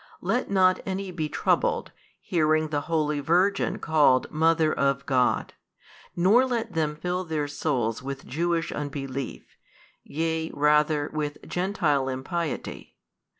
[0.21, 5.53] Let not any be troubled, hearing the holy Virgin called Mother of God,
[6.15, 9.59] nor let them fill their souls with Jewish unbelief,
[10.03, 12.97] yea rather with Gentile impiety.